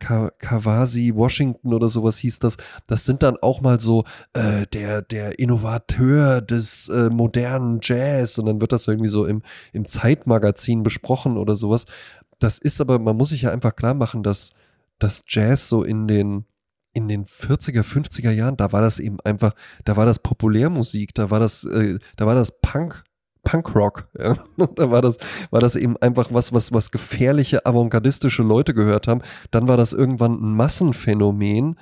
Kawasi 0.00 1.12
Washington 1.14 1.74
oder 1.74 1.88
sowas 1.88 2.16
hieß 2.16 2.38
das. 2.38 2.56
Das 2.86 3.04
sind 3.04 3.22
dann 3.22 3.36
auch 3.42 3.60
mal 3.60 3.78
so 3.78 4.04
äh, 4.32 4.66
der, 4.72 5.02
der 5.02 5.38
Innovateur 5.38 6.40
des 6.40 6.88
äh, 6.88 7.10
modernen 7.10 7.80
Jazz 7.82 8.38
und 8.38 8.46
dann 8.46 8.62
wird 8.62 8.72
das 8.72 8.88
irgendwie 8.88 9.10
so 9.10 9.26
im, 9.26 9.42
im 9.74 9.86
Zeitmagazin 9.86 10.82
besprochen 10.82 11.36
oder 11.36 11.54
sowas. 11.54 11.84
Das 12.38 12.58
ist 12.58 12.80
aber, 12.80 12.98
man 12.98 13.16
muss 13.16 13.28
sich 13.28 13.42
ja 13.42 13.52
einfach 13.52 13.76
klar 13.76 13.92
machen, 13.92 14.22
dass 14.22 14.52
das 14.98 15.24
Jazz 15.28 15.68
so 15.68 15.84
in 15.84 16.08
den 16.08 16.46
in 16.92 17.08
den 17.08 17.24
40er, 17.24 17.82
50er 17.82 18.30
Jahren, 18.30 18.56
da 18.56 18.72
war 18.72 18.80
das 18.80 18.98
eben 18.98 19.20
einfach, 19.20 19.54
da 19.84 19.96
war 19.96 20.06
das 20.06 20.18
Populärmusik, 20.18 21.14
da 21.14 21.30
war 21.30 21.38
das, 21.38 21.64
äh, 21.64 21.98
da 22.16 22.26
war 22.26 22.34
das 22.34 22.60
Punk, 22.60 23.04
Punkrock. 23.42 24.08
Ja? 24.18 24.36
Da 24.76 24.90
war 24.90 25.02
das, 25.02 25.18
war 25.50 25.60
das 25.60 25.76
eben 25.76 25.96
einfach 25.98 26.28
was, 26.30 26.52
was, 26.52 26.72
was 26.72 26.90
gefährliche, 26.90 27.64
avantgardistische 27.64 28.42
Leute 28.42 28.74
gehört 28.74 29.08
haben. 29.08 29.22
Dann 29.50 29.68
war 29.68 29.76
das 29.76 29.92
irgendwann 29.92 30.34
ein 30.34 30.54
Massenphänomen. 30.56 31.76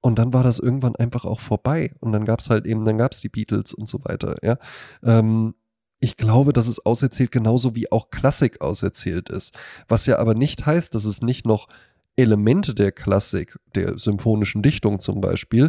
Und 0.00 0.18
dann 0.18 0.34
war 0.34 0.42
das 0.42 0.58
irgendwann 0.58 0.96
einfach 0.96 1.24
auch 1.24 1.40
vorbei. 1.40 1.94
Und 2.00 2.12
dann 2.12 2.26
gab 2.26 2.40
es 2.40 2.50
halt 2.50 2.66
eben, 2.66 2.84
dann 2.84 2.98
gab 2.98 3.12
es 3.12 3.20
die 3.20 3.30
Beatles 3.30 3.72
und 3.72 3.88
so 3.88 4.04
weiter, 4.04 4.36
ja. 4.42 4.58
Ähm, 5.02 5.54
ich 5.98 6.18
glaube, 6.18 6.52
dass 6.52 6.68
es 6.68 6.84
auserzählt 6.84 7.32
genauso 7.32 7.74
wie 7.74 7.90
auch 7.90 8.10
Klassik 8.10 8.60
auserzählt 8.60 9.30
ist. 9.30 9.54
Was 9.88 10.04
ja 10.04 10.18
aber 10.18 10.34
nicht 10.34 10.66
heißt, 10.66 10.94
dass 10.94 11.06
es 11.06 11.22
nicht 11.22 11.46
noch 11.46 11.68
Elemente 12.16 12.74
der 12.74 12.92
Klassik, 12.92 13.58
der 13.74 13.98
symphonischen 13.98 14.62
Dichtung 14.62 15.00
zum 15.00 15.20
Beispiel, 15.20 15.68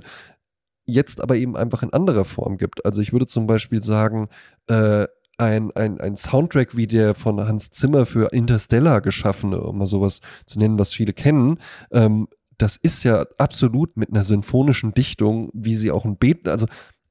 jetzt 0.85 1.21
aber 1.21 1.35
eben 1.35 1.55
einfach 1.57 1.83
in 1.83 1.93
anderer 1.93 2.25
Form 2.25 2.57
gibt. 2.57 2.85
Also 2.85 3.01
ich 3.01 3.11
würde 3.11 3.27
zum 3.27 3.47
Beispiel 3.47 3.81
sagen, 3.81 4.27
äh, 4.67 5.07
ein, 5.37 5.71
ein, 5.71 5.99
ein 5.99 6.15
Soundtrack 6.15 6.77
wie 6.77 6.87
der 6.87 7.13
von 7.13 7.45
Hans 7.45 7.69
Zimmer 7.71 8.05
für 8.05 8.31
Interstellar 8.31 9.01
geschaffene, 9.01 9.59
um 9.59 9.79
mal 9.79 9.85
sowas 9.85 10.21
zu 10.45 10.59
nennen, 10.59 10.79
was 10.79 10.93
viele 10.93 11.13
kennen, 11.13 11.59
ähm, 11.91 12.27
das 12.57 12.77
ist 12.77 13.03
ja 13.03 13.25
absolut 13.37 13.97
mit 13.97 14.11
einer 14.11 14.23
symphonischen 14.23 14.93
Dichtung, 14.93 15.49
wie 15.53 15.75
sie 15.75 15.91
auch 15.91 16.05
ein 16.05 16.15
Beethoven, 16.17 16.51
also 16.51 16.67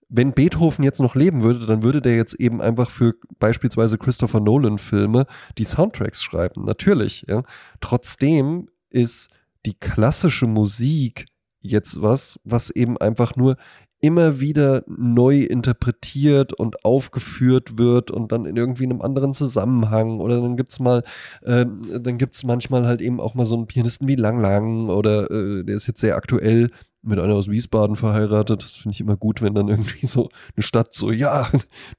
wenn 0.09 0.33
Beethoven 0.33 0.85
jetzt 0.85 1.01
noch 1.01 1.15
leben 1.15 1.43
würde, 1.43 1.67
dann 1.67 1.83
würde 1.83 2.01
der 2.01 2.15
jetzt 2.15 2.35
eben 2.35 2.63
einfach 2.63 2.91
für 2.91 3.15
beispielsweise 3.41 3.99
Christopher 3.99 4.41
Nolan 4.41 4.79
Filme 4.79 5.27
die 5.59 5.65
Soundtracks 5.65 6.23
schreiben. 6.23 6.65
Natürlich, 6.65 7.25
ja. 7.29 7.43
Trotzdem 7.81 8.69
ist 8.95 9.29
die 9.67 9.75
klassische 9.75 10.47
Musik 10.47 11.27
jetzt 11.61 12.01
was, 12.03 12.39
was 12.45 12.71
eben 12.71 12.97
einfach 12.99 13.37
nur 13.37 13.57
immer 14.01 14.39
wieder 14.39 14.85
neu 14.87 15.41
interpretiert 15.41 16.53
und 16.53 16.85
aufgeführt 16.85 17.79
wird 17.79 18.11
und 18.11 18.33
dann 18.33 18.45
in 18.45 18.55
irgendwie 18.57 18.85
einem 18.85 19.01
anderen 19.01 19.33
Zusammenhang 19.33 20.21
oder 20.21 20.43
dann 20.43 20.59
gibt's 20.59 20.79
mal, 20.79 21.03
äh, 21.41 21.65
dann 22.01 22.19
gibt's 22.19 22.45
manchmal 22.45 22.87
halt 22.87 23.01
eben 23.01 23.19
auch 23.19 23.35
mal 23.35 23.47
so 23.47 23.57
einen 23.57 23.67
Pianisten 23.67 24.07
wie 24.07 24.17
Lang 24.17 24.41
Lang 24.41 24.91
oder 24.91 25.31
äh, 25.31 25.65
der 25.65 25.77
ist 25.77 25.87
jetzt 25.87 26.01
sehr 26.01 26.17
aktuell 26.17 26.71
mit 27.05 27.19
einer 27.19 27.35
aus 27.35 27.49
Wiesbaden 27.49 27.97
verheiratet. 27.97 28.63
Das 28.63 28.73
finde 28.73 28.95
ich 28.95 29.01
immer 29.01 29.17
gut, 29.17 29.43
wenn 29.43 29.55
dann 29.55 29.69
irgendwie 29.69 30.07
so 30.07 30.29
eine 30.57 30.63
Stadt 30.63 30.95
so, 30.95 31.11
ja, 31.11 31.51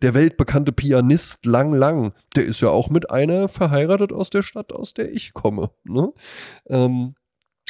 der 0.02 0.14
weltbekannte 0.14 0.72
Pianist 0.72 1.46
Lang 1.46 1.74
Lang, 1.74 2.14
der 2.36 2.46
ist 2.46 2.62
ja 2.62 2.70
auch 2.70 2.90
mit 2.90 3.12
einer 3.12 3.48
verheiratet 3.48 4.12
aus 4.12 4.30
der 4.30 4.42
Stadt, 4.42 4.74
aus 4.74 4.94
der 4.94 5.12
ich 5.12 5.34
komme. 5.34 5.70
Ne? 5.84 6.12
Ähm, 6.68 7.16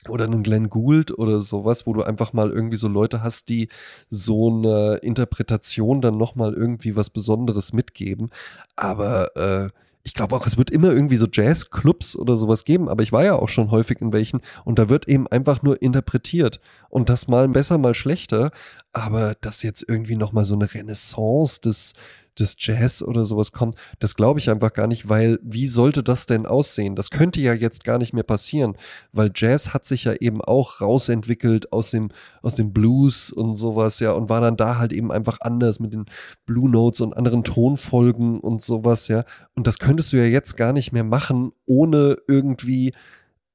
oder 0.08 0.26
einen 0.26 0.44
Glenn 0.44 0.70
Gould 0.70 1.18
oder 1.18 1.40
sowas, 1.40 1.88
wo 1.88 1.94
du 1.94 2.04
einfach 2.04 2.34
mal 2.34 2.52
irgendwie 2.52 2.78
so 2.78 2.88
Leute 2.88 3.24
hast, 3.24 3.50
die 3.50 3.70
so 4.10 4.50
eine 4.50 5.00
Interpretation 5.02 6.02
dann 6.02 6.18
nochmal 6.18 6.54
irgendwie 6.54 6.96
was 6.96 7.10
Besonderes 7.10 7.74
mitgeben. 7.74 8.30
Aber 8.76 9.36
äh, 9.36 9.70
ich 10.06 10.14
glaube 10.14 10.36
auch, 10.36 10.46
es 10.46 10.56
wird 10.56 10.70
immer 10.70 10.92
irgendwie 10.92 11.16
so 11.16 11.28
Jazzclubs 11.30 12.16
oder 12.16 12.36
sowas 12.36 12.64
geben, 12.64 12.90
aber 12.90 13.02
ich 13.02 13.12
war 13.12 13.26
ja 13.26 13.34
auch 13.34 13.50
schon 13.50 13.72
häufig 13.72 14.00
in 14.02 14.14
welchen 14.14 14.42
und 14.64 14.78
da 14.78 14.88
wird 14.88 15.08
eben 15.08 15.28
einfach 15.28 15.64
nur 15.64 15.82
interpretiert 15.82 16.60
und 16.90 17.10
das 17.10 17.28
mal 17.28 17.50
besser, 17.50 17.80
mal 17.80 17.96
schlechter, 17.96 18.52
aber 18.94 19.34
dass 19.42 19.64
jetzt 19.64 19.84
irgendwie 19.88 20.16
nochmal 20.16 20.46
so 20.46 20.54
eine 20.54 20.72
Renaissance 20.72 21.60
des 21.60 21.94
des 22.40 22.56
Jazz 22.60 23.02
oder 23.02 23.26
sowas 23.26 23.52
kommt, 23.52 23.76
das 24.00 24.16
glaube 24.16 24.40
ich 24.40 24.50
einfach 24.50 24.74
gar 24.74 24.88
nicht, 24.88 25.10
weil 25.10 25.40
wie 25.42 25.68
sollte 25.68 26.04
das 26.04 26.26
denn 26.26 26.46
aussehen? 26.46 26.96
Das 26.96 27.10
könnte 27.10 27.42
ja 27.42 27.54
jetzt 27.54 27.84
gar 27.84 27.98
nicht 27.98 28.14
mehr 28.14 28.24
passieren, 28.24 28.78
weil 29.12 29.32
Jazz 29.34 29.74
hat 29.74 29.86
sich 29.86 30.04
ja 30.04 30.14
eben 30.14 30.42
auch 30.42 30.82
rausentwickelt 30.82 31.72
aus 31.72 31.92
dem, 31.92 32.10
aus 32.42 32.56
dem 32.56 32.74
Blues 32.74 33.32
und 33.32 33.56
sowas, 33.56 34.00
ja, 34.00 34.12
und 34.12 34.30
war 34.30 34.42
dann 34.42 34.58
da 34.58 34.78
halt 34.78 34.94
eben 34.94 35.12
einfach 35.12 35.38
anders 35.42 35.80
mit 35.80 35.94
den 35.94 36.06
Blue 36.46 36.70
Notes 36.70 37.02
und 37.02 37.16
anderen 37.16 37.44
Tonfolgen 37.44 38.40
und 38.40 38.62
sowas, 38.62 39.08
ja. 39.08 39.24
Und 39.56 39.68
das 39.68 39.80
könntest 39.80 40.14
du 40.14 40.18
ja 40.18 40.26
jetzt 40.26 40.58
gar 40.58 40.74
nicht 40.74 40.92
mehr 40.92 41.04
machen, 41.04 41.52
ohne 41.66 42.18
irgendwie 42.28 42.94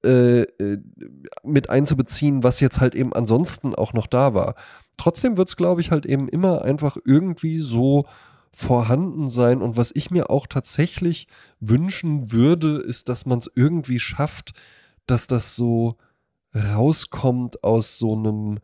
äh, 0.04 0.42
äh 0.42 0.78
mit 1.42 1.68
einzubeziehen, 1.68 2.42
was 2.42 2.60
jetzt 2.60 2.80
halt 2.80 2.94
eben 2.94 3.12
ansonsten 3.12 3.74
auch 3.74 3.92
noch 3.92 4.06
da 4.06 4.34
war. 4.34 4.54
Trotzdem 4.96 5.36
wird 5.36 5.48
es, 5.48 5.56
glaube 5.56 5.80
ich, 5.80 5.90
halt 5.90 6.06
eben 6.06 6.28
immer 6.28 6.62
einfach 6.62 6.96
irgendwie 7.04 7.58
so 7.58 8.06
vorhanden 8.52 9.28
sein. 9.28 9.62
Und 9.62 9.76
was 9.76 9.92
ich 9.94 10.10
mir 10.10 10.30
auch 10.30 10.46
tatsächlich 10.46 11.28
wünschen 11.60 12.32
würde, 12.32 12.78
ist, 12.78 13.08
dass 13.08 13.26
man 13.26 13.38
es 13.38 13.50
irgendwie 13.54 14.00
schafft, 14.00 14.52
dass 15.06 15.26
das 15.26 15.56
so 15.56 15.96
rauskommt 16.54 17.62
aus 17.62 17.98
so 17.98 18.14
einem, 18.14 18.58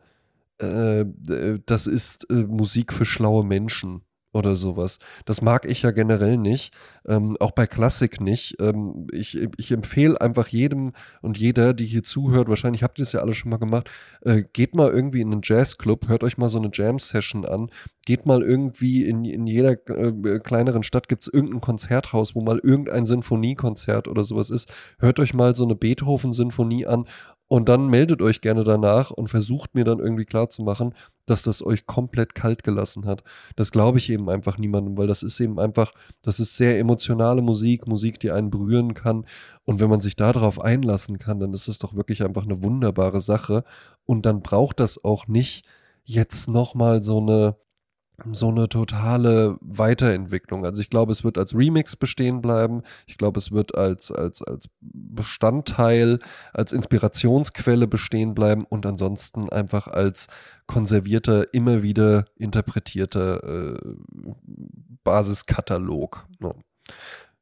äh, 0.61 1.01
äh 1.01 1.59
das 1.65 1.87
ist 1.87 2.29
äh, 2.29 2.43
Musik 2.45 2.93
für 2.93 3.05
schlaue 3.05 3.43
Menschen 3.43 4.01
oder 4.33 4.55
sowas. 4.55 4.99
Das 5.25 5.41
mag 5.41 5.65
ich 5.65 5.81
ja 5.81 5.91
generell 5.91 6.37
nicht, 6.37 6.73
ähm, 7.07 7.37
auch 7.39 7.51
bei 7.51 7.65
Klassik 7.65 8.21
nicht. 8.21 8.55
Ähm, 8.61 9.07
ich 9.11 9.37
ich 9.57 9.71
empfehle 9.71 10.19
einfach 10.19 10.47
jedem 10.47 10.93
und 11.21 11.37
jeder, 11.37 11.73
die 11.73 11.85
hier 11.85 12.03
zuhört, 12.03 12.49
wahrscheinlich 12.49 12.83
habt 12.83 12.99
ihr 12.99 13.03
es 13.03 13.13
ja 13.13 13.21
alle 13.21 13.33
schon 13.33 13.49
mal 13.51 13.57
gemacht, 13.57 13.89
äh, 14.21 14.43
geht 14.53 14.75
mal 14.75 14.91
irgendwie 14.91 15.21
in 15.21 15.31
einen 15.31 15.41
Jazzclub, 15.43 16.07
hört 16.07 16.23
euch 16.23 16.37
mal 16.37 16.49
so 16.49 16.57
eine 16.57 16.69
Jam-Session 16.71 17.45
an, 17.45 17.69
geht 18.05 18.25
mal 18.25 18.43
irgendwie 18.43 19.05
in, 19.05 19.25
in 19.25 19.47
jeder 19.47 19.71
äh, 19.89 20.39
kleineren 20.39 20.83
Stadt 20.83 21.07
gibt 21.07 21.23
es 21.23 21.33
irgendein 21.33 21.61
Konzerthaus, 21.61 22.35
wo 22.35 22.41
mal 22.41 22.59
irgendein 22.59 23.05
Sinfoniekonzert 23.05 24.07
oder 24.07 24.23
sowas 24.23 24.49
ist. 24.49 24.71
Hört 24.99 25.19
euch 25.19 25.33
mal 25.33 25.55
so 25.55 25.63
eine 25.63 25.75
Beethoven-Sinfonie 25.75 26.85
an 26.85 27.05
und 27.47 27.69
dann 27.69 27.87
meldet 27.87 28.21
euch 28.21 28.41
gerne 28.41 28.63
danach 28.63 29.11
und 29.11 29.29
versucht 29.29 29.73
mir 29.73 29.85
dann 29.85 29.99
irgendwie 29.99 30.25
klarzumachen, 30.25 30.93
dass 31.25 31.43
das 31.43 31.65
euch 31.65 31.85
komplett 31.85 32.35
kalt 32.35 32.63
gelassen 32.63 33.05
hat. 33.05 33.23
Das 33.55 33.71
glaube 33.71 33.99
ich 33.99 34.09
eben 34.09 34.29
einfach 34.29 34.57
niemandem, 34.57 34.97
weil 34.97 35.07
das 35.07 35.23
ist 35.23 35.39
eben 35.39 35.59
einfach, 35.59 35.93
das 36.21 36.39
ist 36.39 36.57
sehr 36.57 36.77
emotionale 36.77 37.41
Musik, 37.41 37.87
Musik, 37.87 38.19
die 38.19 38.31
einen 38.31 38.49
berühren 38.49 38.93
kann. 38.93 39.25
Und 39.63 39.79
wenn 39.79 39.89
man 39.89 40.01
sich 40.01 40.15
darauf 40.15 40.59
einlassen 40.59 41.19
kann, 41.19 41.39
dann 41.39 41.53
ist 41.53 41.67
es 41.69 41.79
doch 41.79 41.95
wirklich 41.95 42.23
einfach 42.23 42.43
eine 42.43 42.63
wunderbare 42.63 43.21
Sache. 43.21 43.63
Und 44.05 44.25
dann 44.25 44.41
braucht 44.41 44.81
das 44.81 45.03
auch 45.03 45.27
nicht 45.27 45.65
jetzt 46.03 46.49
nochmal 46.49 47.01
so 47.01 47.19
eine, 47.19 47.55
so 48.31 48.49
eine 48.49 48.67
totale 48.67 49.57
Weiterentwicklung. 49.61 50.65
Also 50.65 50.81
ich 50.81 50.89
glaube, 50.89 51.11
es 51.11 51.23
wird 51.23 51.37
als 51.37 51.53
Remix 51.53 51.95
bestehen 51.95 52.41
bleiben. 52.41 52.81
Ich 53.05 53.17
glaube, 53.17 53.37
es 53.39 53.51
wird 53.51 53.75
als, 53.77 54.11
als, 54.11 54.41
als 54.41 54.69
Bestandteil, 54.81 56.19
als 56.53 56.71
Inspirationsquelle 56.73 57.87
bestehen 57.87 58.33
bleiben 58.33 58.65
und 58.65 58.85
ansonsten 58.85 59.49
einfach 59.49 59.87
als 59.87 60.27
konservierter, 60.65 61.53
immer 61.53 61.83
wieder 61.83 62.25
interpretierter 62.35 63.75
äh, 63.75 63.77
Basiskatalog. 65.03 66.25
Ja. 66.41 66.53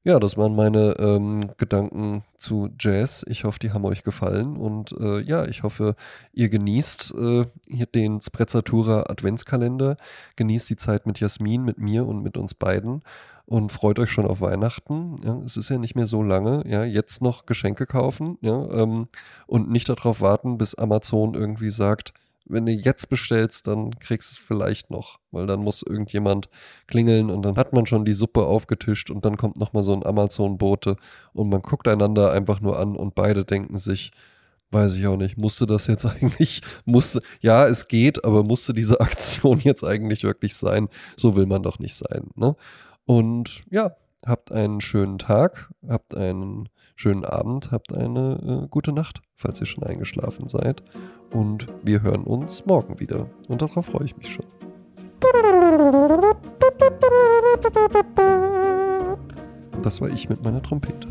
Ja, 0.08 0.20
das 0.20 0.38
waren 0.38 0.56
meine 0.56 0.96
ähm, 1.00 1.50
Gedanken 1.58 2.22
zu 2.38 2.70
Jazz. 2.80 3.26
Ich 3.28 3.44
hoffe, 3.44 3.58
die 3.58 3.72
haben 3.72 3.86
euch 3.86 4.04
gefallen 4.04 4.56
und 4.56 4.92
äh, 5.00 5.20
ja, 5.22 5.46
ich 5.46 5.64
hoffe, 5.64 5.96
ihr 6.32 6.50
genießt 6.50 7.16
äh, 7.16 7.46
hier 7.68 7.88
den 7.88 8.22
Sprezzatura 8.22 9.06
Adventskalender, 9.10 9.98
genießt 10.36 10.70
die 10.70 10.76
Zeit 10.76 11.08
mit 11.08 11.20
Jasmin, 11.20 11.64
mit 11.64 11.80
mir 11.80 12.06
und 12.06 12.22
mit 12.22 12.38
uns 12.38 12.54
beiden 12.54 13.02
und 13.48 13.72
freut 13.72 13.98
euch 13.98 14.12
schon 14.12 14.28
auf 14.28 14.42
Weihnachten. 14.42 15.22
Ja, 15.24 15.40
es 15.44 15.58
ist 15.58 15.70
ja 15.70 15.80
nicht 15.80 15.96
mehr 15.96 16.06
so 16.06 16.22
lange. 16.22 16.62
Ja, 16.68 16.84
jetzt 16.84 17.24
noch 17.24 17.48
Geschenke 17.48 17.88
kaufen 17.88 18.38
ja, 18.42 18.70
ähm, 18.74 19.08
und 19.48 19.72
nicht 19.72 19.90
darauf 19.90 20.22
warten, 20.22 20.60
bis 20.60 20.76
Amazon 20.76 21.34
irgendwie 21.34 21.72
sagt, 21.72 22.14
wenn 22.46 22.66
du 22.66 22.72
jetzt 22.72 23.10
bestellst, 23.10 23.68
dann 23.68 23.92
kriegst 24.00 24.32
du 24.32 24.34
es 24.34 24.38
vielleicht 24.38 24.92
noch, 24.92 25.20
weil 25.32 25.48
dann 25.48 25.62
muss 25.62 25.82
irgendjemand 25.82 26.50
klingeln 26.88 27.30
und 27.30 27.44
dann 27.44 27.58
hat 27.58 27.74
man 27.74 27.86
schon 27.86 28.06
die 28.06 28.14
Suppe 28.14 28.46
aufgetischt 28.46 29.10
und 29.10 29.26
dann 29.26 29.38
kommt 29.38 29.58
nochmal 29.60 29.84
so 29.84 29.94
ein 29.94 30.06
Amazon-Bote 30.06 30.98
und 31.34 31.50
man 31.50 31.62
guckt 31.62 31.88
einander 31.88 32.32
einfach 32.32 32.62
nur 32.62 32.80
an 32.80 32.96
und 32.96 33.16
beide 33.16 33.46
denken 33.46 33.78
sich, 33.78 34.12
weiß 34.72 34.96
ich 34.96 35.08
auch 35.08 35.18
nicht, 35.18 35.38
musste 35.38 35.66
das 35.66 35.88
jetzt 35.88 36.06
eigentlich, 36.06 36.62
musste, 36.86 37.22
ja, 37.42 37.68
es 37.68 37.88
geht, 37.88 38.24
aber 38.24 38.44
musste 38.44 38.74
diese 38.74 39.00
Aktion 39.02 39.60
jetzt 39.60 39.84
eigentlich 39.84 40.24
wirklich 40.24 40.56
sein? 40.56 40.90
So 41.18 41.36
will 41.36 41.46
man 41.46 41.64
doch 41.64 41.80
nicht 41.80 41.96
sein, 41.96 42.30
ne? 42.36 42.56
Und 43.08 43.64
ja, 43.70 43.96
habt 44.26 44.52
einen 44.52 44.82
schönen 44.82 45.18
Tag, 45.18 45.70
habt 45.88 46.16
einen 46.16 46.70
schönen 46.96 47.24
Abend, 47.24 47.72
habt 47.72 47.94
eine 47.94 48.64
äh, 48.64 48.68
gute 48.68 48.92
Nacht, 48.92 49.22
falls 49.36 49.60
ihr 49.60 49.68
schon 49.68 49.84
eingeschlafen 49.84 50.48
seid. 50.48 50.84
Und 51.32 51.68
wir 51.84 52.02
hören 52.02 52.24
uns 52.24 52.66
morgen 52.66 53.00
wieder. 53.00 53.30
Und 53.48 53.62
darauf 53.62 53.88
freue 53.88 54.06
ich 54.06 54.18
mich 54.18 54.30
schon. 54.30 54.46
Das 59.82 60.02
war 60.02 60.10
ich 60.10 60.30
mit 60.30 60.44
meiner 60.44 60.62
Trompete. 60.62 61.08